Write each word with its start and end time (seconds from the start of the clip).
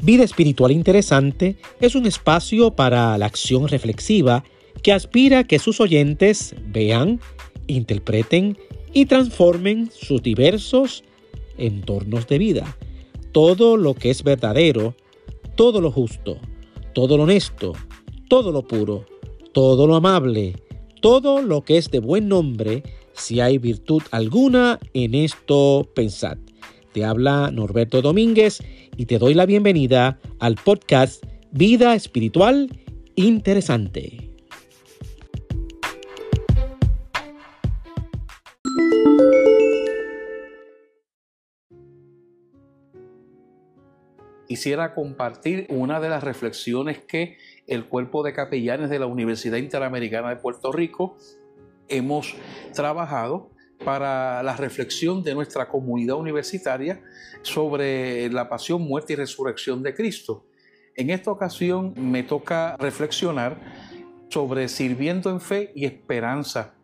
Vida 0.00 0.22
Espiritual 0.22 0.70
Interesante 0.70 1.56
es 1.80 1.96
un 1.96 2.06
espacio 2.06 2.70
para 2.70 3.18
la 3.18 3.26
acción 3.26 3.66
reflexiva 3.66 4.44
que 4.82 4.92
aspira 4.92 5.40
a 5.40 5.44
que 5.44 5.58
sus 5.58 5.80
oyentes 5.80 6.54
vean, 6.66 7.20
interpreten 7.66 8.56
y 8.92 9.06
transformen 9.06 9.90
sus 9.92 10.22
diversos 10.22 11.02
entornos 11.56 12.28
de 12.28 12.38
vida. 12.38 12.76
Todo 13.32 13.76
lo 13.76 13.94
que 13.94 14.10
es 14.10 14.22
verdadero, 14.22 14.94
todo 15.56 15.80
lo 15.80 15.90
justo, 15.90 16.38
todo 16.94 17.16
lo 17.16 17.24
honesto, 17.24 17.72
todo 18.28 18.52
lo 18.52 18.66
puro, 18.66 19.04
todo 19.52 19.88
lo 19.88 19.96
amable, 19.96 20.62
todo 21.02 21.42
lo 21.42 21.62
que 21.62 21.76
es 21.76 21.90
de 21.90 21.98
buen 21.98 22.28
nombre, 22.28 22.84
si 23.14 23.40
hay 23.40 23.58
virtud 23.58 24.02
alguna 24.12 24.78
en 24.94 25.16
esto, 25.16 25.88
pensad. 25.92 26.38
Te 26.98 27.04
habla 27.04 27.52
Norberto 27.52 28.02
Domínguez 28.02 28.58
y 28.96 29.06
te 29.06 29.20
doy 29.20 29.32
la 29.32 29.46
bienvenida 29.46 30.18
al 30.40 30.56
podcast 30.56 31.24
Vida 31.52 31.94
Espiritual 31.94 32.76
Interesante. 33.14 34.32
Quisiera 44.48 44.92
compartir 44.92 45.68
una 45.68 46.00
de 46.00 46.08
las 46.08 46.24
reflexiones 46.24 46.98
que 46.98 47.38
el 47.68 47.86
cuerpo 47.86 48.24
de 48.24 48.32
capellanes 48.32 48.90
de 48.90 48.98
la 48.98 49.06
Universidad 49.06 49.58
Interamericana 49.58 50.30
de 50.30 50.36
Puerto 50.36 50.72
Rico 50.72 51.16
hemos 51.88 52.34
trabajado 52.74 53.52
para 53.84 54.42
la 54.42 54.56
reflexión 54.56 55.22
de 55.22 55.34
nuestra 55.34 55.68
comunidad 55.68 56.16
universitaria 56.16 57.00
sobre 57.42 58.28
la 58.30 58.48
pasión, 58.48 58.82
muerte 58.82 59.12
y 59.12 59.16
resurrección 59.16 59.82
de 59.82 59.94
Cristo. 59.94 60.44
En 60.94 61.10
esta 61.10 61.30
ocasión 61.30 61.94
me 61.96 62.22
toca 62.24 62.76
reflexionar 62.76 63.56
sobre 64.30 64.68
sirviendo 64.68 65.30
en 65.30 65.40
fe 65.40 65.72
y 65.74 65.84
esperanza, 65.84 66.74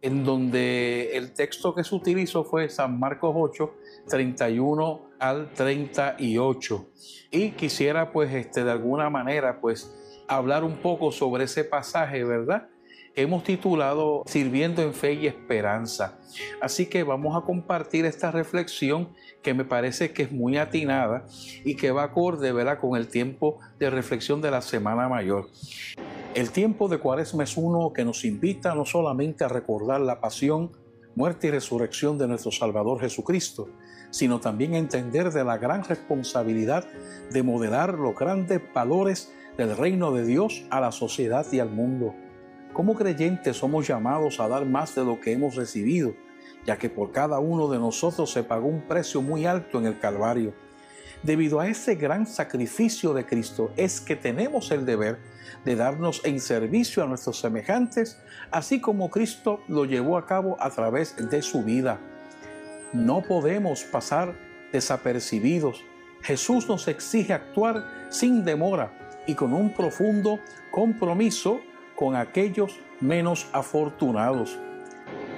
en 0.00 0.24
donde 0.24 1.16
el 1.16 1.32
texto 1.32 1.74
que 1.74 1.82
se 1.82 1.94
utilizó 1.94 2.44
fue 2.44 2.68
San 2.68 2.98
Marcos 2.98 3.34
8, 3.34 3.74
31 4.08 5.10
al 5.18 5.52
38. 5.52 6.88
Y 7.30 7.50
quisiera 7.50 8.12
pues 8.12 8.32
este, 8.32 8.64
de 8.64 8.70
alguna 8.70 9.10
manera 9.10 9.60
pues 9.60 9.94
hablar 10.28 10.64
un 10.64 10.76
poco 10.76 11.10
sobre 11.10 11.44
ese 11.44 11.64
pasaje, 11.64 12.22
¿verdad? 12.24 12.68
Hemos 13.16 13.44
titulado 13.44 14.22
Sirviendo 14.26 14.82
en 14.82 14.92
Fe 14.92 15.14
y 15.14 15.26
Esperanza. 15.26 16.18
Así 16.60 16.86
que 16.86 17.04
vamos 17.04 17.36
a 17.36 17.44
compartir 17.44 18.04
esta 18.06 18.30
reflexión 18.30 19.10
que 19.42 19.54
me 19.54 19.64
parece 19.64 20.12
que 20.12 20.24
es 20.24 20.32
muy 20.32 20.56
atinada 20.56 21.26
y 21.64 21.76
que 21.76 21.92
va 21.92 22.04
acorde 22.04 22.52
¿verdad? 22.52 22.80
con 22.80 22.96
el 22.96 23.08
tiempo 23.08 23.60
de 23.78 23.90
reflexión 23.90 24.40
de 24.40 24.50
la 24.50 24.62
Semana 24.62 25.08
Mayor. 25.08 25.48
El 26.34 26.50
tiempo 26.50 26.88
de 26.88 26.98
Cuaresma 26.98 27.44
es 27.44 27.56
uno 27.56 27.92
que 27.92 28.04
nos 28.04 28.24
invita 28.24 28.74
no 28.74 28.84
solamente 28.84 29.44
a 29.44 29.48
recordar 29.48 30.00
la 30.00 30.20
pasión, 30.20 30.72
muerte 31.14 31.46
y 31.46 31.50
resurrección 31.52 32.18
de 32.18 32.26
nuestro 32.26 32.50
Salvador 32.50 33.00
Jesucristo, 33.00 33.68
sino 34.10 34.40
también 34.40 34.74
a 34.74 34.78
entender 34.78 35.30
de 35.30 35.44
la 35.44 35.58
gran 35.58 35.84
responsabilidad 35.84 36.84
de 37.30 37.42
modelar 37.44 37.94
los 37.94 38.16
grandes 38.16 38.60
valores 38.74 39.32
del 39.56 39.76
reino 39.76 40.10
de 40.10 40.24
Dios 40.24 40.64
a 40.70 40.80
la 40.80 40.90
sociedad 40.90 41.46
y 41.52 41.60
al 41.60 41.70
mundo. 41.70 42.14
Como 42.74 42.96
creyentes 42.96 43.56
somos 43.56 43.86
llamados 43.86 44.40
a 44.40 44.48
dar 44.48 44.66
más 44.66 44.96
de 44.96 45.04
lo 45.04 45.20
que 45.20 45.30
hemos 45.30 45.54
recibido, 45.54 46.16
ya 46.66 46.76
que 46.76 46.90
por 46.90 47.12
cada 47.12 47.38
uno 47.38 47.68
de 47.68 47.78
nosotros 47.78 48.32
se 48.32 48.42
pagó 48.42 48.66
un 48.66 48.82
precio 48.82 49.22
muy 49.22 49.46
alto 49.46 49.78
en 49.78 49.86
el 49.86 50.00
Calvario. 50.00 50.52
Debido 51.22 51.60
a 51.60 51.68
ese 51.68 51.94
gran 51.94 52.26
sacrificio 52.26 53.14
de 53.14 53.24
Cristo 53.24 53.72
es 53.76 54.00
que 54.00 54.16
tenemos 54.16 54.72
el 54.72 54.84
deber 54.84 55.20
de 55.64 55.76
darnos 55.76 56.20
en 56.24 56.40
servicio 56.40 57.04
a 57.04 57.06
nuestros 57.06 57.38
semejantes, 57.38 58.18
así 58.50 58.80
como 58.80 59.08
Cristo 59.08 59.60
lo 59.68 59.84
llevó 59.84 60.18
a 60.18 60.26
cabo 60.26 60.56
a 60.58 60.68
través 60.70 61.14
de 61.30 61.42
su 61.42 61.62
vida. 61.62 62.00
No 62.92 63.22
podemos 63.22 63.84
pasar 63.84 64.34
desapercibidos. 64.72 65.84
Jesús 66.22 66.68
nos 66.68 66.88
exige 66.88 67.34
actuar 67.34 68.08
sin 68.10 68.44
demora 68.44 69.22
y 69.28 69.36
con 69.36 69.54
un 69.54 69.72
profundo 69.72 70.40
compromiso 70.72 71.60
con 71.96 72.16
aquellos 72.16 72.78
menos 73.00 73.48
afortunados. 73.52 74.58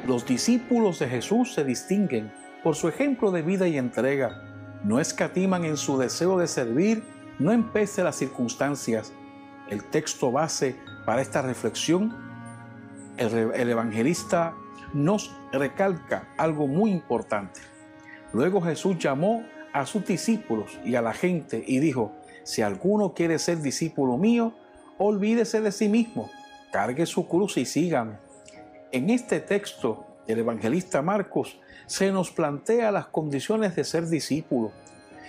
Los 0.06 0.26
discípulos 0.26 0.98
de 0.98 1.08
Jesús 1.08 1.52
se 1.54 1.64
distinguen 1.64 2.32
por 2.62 2.76
su 2.76 2.88
ejemplo 2.88 3.30
de 3.30 3.42
vida 3.42 3.68
y 3.68 3.78
entrega. 3.78 4.42
No 4.84 5.00
escatiman 5.00 5.64
en 5.64 5.76
su 5.76 5.98
deseo 5.98 6.38
de 6.38 6.46
servir, 6.46 7.04
no 7.38 7.52
empece 7.52 8.02
las 8.02 8.16
circunstancias. 8.16 9.12
El 9.68 9.84
texto 9.84 10.30
base 10.30 10.76
para 11.04 11.22
esta 11.22 11.42
reflexión, 11.42 12.16
el, 13.16 13.52
el 13.54 13.70
evangelista 13.70 14.54
nos 14.92 15.34
recalca 15.52 16.28
algo 16.38 16.66
muy 16.66 16.90
importante. 16.90 17.60
Luego 18.32 18.60
Jesús 18.60 18.98
llamó 18.98 19.44
a 19.72 19.86
sus 19.86 20.06
discípulos 20.06 20.78
y 20.84 20.94
a 20.94 21.02
la 21.02 21.12
gente 21.12 21.62
y 21.66 21.80
dijo, 21.80 22.12
si 22.44 22.62
alguno 22.62 23.12
quiere 23.12 23.38
ser 23.38 23.60
discípulo 23.60 24.16
mío, 24.16 24.54
olvídese 24.98 25.60
de 25.60 25.72
sí 25.72 25.88
mismo, 25.88 26.30
cargue 26.76 27.06
su 27.06 27.26
cruz 27.26 27.56
y 27.56 27.64
sígame. 27.64 28.18
En 28.92 29.08
este 29.08 29.40
texto 29.40 30.04
del 30.26 30.40
evangelista 30.40 31.00
Marcos 31.00 31.58
se 31.86 32.12
nos 32.12 32.30
plantea 32.30 32.92
las 32.92 33.06
condiciones 33.06 33.74
de 33.74 33.82
ser 33.82 34.06
discípulo. 34.08 34.72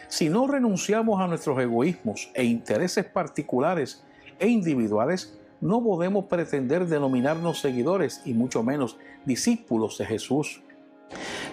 Si 0.10 0.28
no 0.28 0.46
renunciamos 0.48 1.22
a 1.22 1.28
nuestros 1.28 1.58
egoísmos 1.58 2.30
e 2.34 2.44
intereses 2.44 3.06
particulares 3.06 4.04
e 4.40 4.50
individuales, 4.50 5.40
no 5.62 5.82
podemos 5.82 6.26
pretender 6.26 6.86
denominarnos 6.86 7.62
seguidores 7.62 8.20
y 8.26 8.34
mucho 8.34 8.62
menos 8.62 8.98
discípulos 9.24 9.98
de 10.00 10.06
Jesús. 10.06 10.62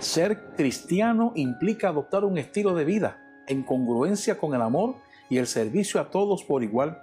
Ser 0.00 0.56
cristiano 0.56 1.30
implica 1.36 1.90
adoptar 1.90 2.24
un 2.24 2.36
estilo 2.36 2.74
de 2.74 2.84
vida 2.84 3.44
en 3.46 3.62
congruencia 3.62 4.38
con 4.38 4.54
el 4.54 4.62
amor 4.62 4.96
y 5.30 5.38
el 5.38 5.46
servicio 5.46 6.00
a 6.00 6.10
todos 6.10 6.42
por 6.42 6.64
igual 6.64 7.00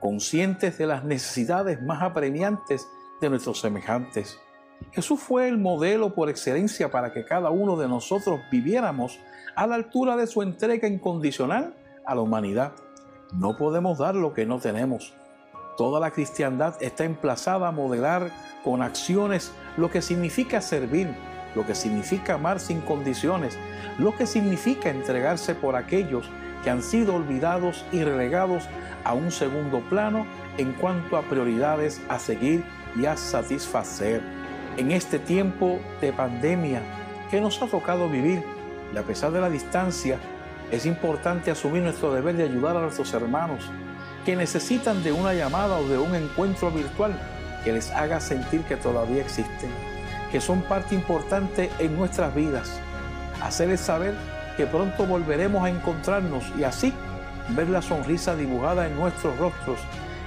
conscientes 0.00 0.78
de 0.78 0.86
las 0.86 1.04
necesidades 1.04 1.82
más 1.82 2.02
apremiantes 2.02 2.88
de 3.20 3.30
nuestros 3.30 3.60
semejantes. 3.60 4.38
Jesús 4.92 5.20
fue 5.20 5.48
el 5.48 5.58
modelo 5.58 6.14
por 6.14 6.28
excelencia 6.28 6.90
para 6.90 7.12
que 7.12 7.24
cada 7.24 7.50
uno 7.50 7.76
de 7.76 7.88
nosotros 7.88 8.40
viviéramos 8.50 9.18
a 9.54 9.66
la 9.66 9.74
altura 9.74 10.16
de 10.16 10.26
su 10.26 10.42
entrega 10.42 10.86
incondicional 10.86 11.74
a 12.04 12.14
la 12.14 12.20
humanidad. 12.20 12.72
No 13.32 13.56
podemos 13.56 13.98
dar 13.98 14.14
lo 14.14 14.32
que 14.34 14.46
no 14.46 14.58
tenemos. 14.58 15.14
Toda 15.76 16.00
la 16.00 16.10
cristiandad 16.10 16.82
está 16.82 17.04
emplazada 17.04 17.68
a 17.68 17.72
modelar 17.72 18.30
con 18.64 18.82
acciones 18.82 19.52
lo 19.76 19.90
que 19.90 20.00
significa 20.02 20.60
servir, 20.60 21.14
lo 21.54 21.66
que 21.66 21.74
significa 21.74 22.34
amar 22.34 22.60
sin 22.60 22.80
condiciones, 22.80 23.58
lo 23.98 24.14
que 24.14 24.26
significa 24.26 24.90
entregarse 24.90 25.54
por 25.54 25.76
aquellos 25.76 26.30
que 26.66 26.70
han 26.70 26.82
sido 26.82 27.14
olvidados 27.14 27.84
y 27.92 28.02
relegados 28.02 28.64
a 29.04 29.14
un 29.14 29.30
segundo 29.30 29.82
plano 29.88 30.26
en 30.58 30.72
cuanto 30.72 31.16
a 31.16 31.22
prioridades 31.22 32.00
a 32.08 32.18
seguir 32.18 32.64
y 32.96 33.06
a 33.06 33.16
satisfacer. 33.16 34.20
En 34.76 34.90
este 34.90 35.20
tiempo 35.20 35.78
de 36.00 36.12
pandemia 36.12 36.82
que 37.30 37.40
nos 37.40 37.62
ha 37.62 37.68
tocado 37.68 38.08
vivir 38.08 38.42
y 38.92 38.96
a 38.96 39.04
pesar 39.04 39.30
de 39.30 39.40
la 39.40 39.48
distancia, 39.48 40.18
es 40.72 40.86
importante 40.86 41.52
asumir 41.52 41.84
nuestro 41.84 42.12
deber 42.12 42.34
de 42.34 42.42
ayudar 42.42 42.76
a 42.76 42.80
nuestros 42.80 43.14
hermanos 43.14 43.70
que 44.24 44.34
necesitan 44.34 45.04
de 45.04 45.12
una 45.12 45.34
llamada 45.34 45.78
o 45.78 45.86
de 45.86 45.98
un 45.98 46.16
encuentro 46.16 46.72
virtual 46.72 47.12
que 47.62 47.74
les 47.74 47.92
haga 47.92 48.18
sentir 48.18 48.62
que 48.62 48.74
todavía 48.74 49.22
existen, 49.22 49.70
que 50.32 50.40
son 50.40 50.62
parte 50.62 50.96
importante 50.96 51.70
en 51.78 51.96
nuestras 51.96 52.34
vidas. 52.34 52.80
Hacerles 53.40 53.82
saber 53.82 54.16
que 54.56 54.66
pronto 54.66 55.06
volveremos 55.06 55.64
a 55.64 55.70
encontrarnos 55.70 56.44
y 56.58 56.64
así 56.64 56.92
ver 57.50 57.68
la 57.68 57.82
sonrisa 57.82 58.34
dibujada 58.34 58.86
en 58.86 58.96
nuestros 58.96 59.36
rostros 59.38 59.78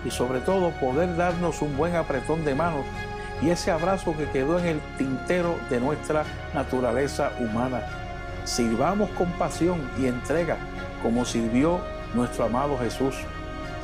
y 0.05 0.11
sobre 0.11 0.39
todo 0.39 0.71
poder 0.79 1.15
darnos 1.15 1.61
un 1.61 1.75
buen 1.75 1.95
apretón 1.95 2.45
de 2.45 2.55
manos 2.55 2.85
y 3.41 3.49
ese 3.49 3.71
abrazo 3.71 4.15
que 4.15 4.29
quedó 4.29 4.59
en 4.59 4.65
el 4.65 4.81
tintero 4.97 5.57
de 5.69 5.79
nuestra 5.79 6.25
naturaleza 6.53 7.31
humana. 7.39 7.81
Sirvamos 8.43 9.09
con 9.11 9.31
pasión 9.33 9.89
y 9.99 10.07
entrega 10.07 10.57
como 11.01 11.25
sirvió 11.25 11.79
nuestro 12.13 12.45
amado 12.45 12.77
Jesús. 12.77 13.15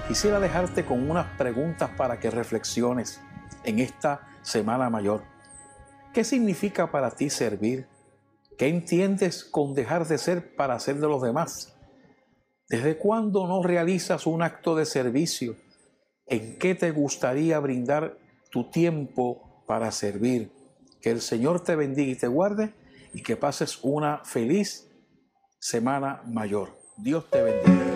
Quisiera 0.08 0.40
dejarte 0.40 0.86
con 0.86 1.10
unas 1.10 1.26
preguntas 1.38 1.90
para 1.96 2.20
que 2.20 2.30
reflexiones 2.30 3.22
en 3.64 3.80
esta 3.80 4.22
Semana 4.42 4.90
Mayor. 4.90 5.24
¿Qué 6.14 6.24
significa 6.24 6.92
para 6.92 7.12
ti 7.12 7.30
servir? 7.30 7.88
¿Qué 8.58 8.70
entiendes 8.70 9.44
con 9.44 9.74
dejar 9.74 10.08
de 10.08 10.18
ser 10.18 10.56
para 10.56 10.80
ser 10.80 10.98
de 10.98 11.08
los 11.08 11.22
demás? 11.22 11.76
¿Desde 12.70 12.98
cuándo 12.98 13.48
no 13.48 13.62
realizas 13.62 14.26
un 14.26 14.42
acto 14.42 14.76
de 14.76 14.86
servicio? 14.86 15.58
¿En 16.26 16.58
qué 16.58 16.74
te 16.74 16.92
gustaría 16.92 17.60
brindar 17.60 18.18
tu 18.52 18.70
tiempo 18.70 19.64
para 19.68 19.92
servir? 19.92 20.52
Que 21.02 21.12
el 21.12 21.22
Señor 21.22 21.64
te 21.64 21.76
bendiga 21.76 22.12
y 22.12 22.16
te 22.16 22.28
guarde 22.28 22.74
y 23.14 23.22
que 23.22 23.36
pases 23.36 23.80
una 23.84 24.24
feliz 24.24 24.90
semana 25.60 26.24
mayor. 26.26 26.80
Dios 26.98 27.30
te 27.30 27.42
bendiga. 27.44 27.95